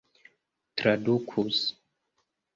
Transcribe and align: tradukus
tradukus 0.77 1.59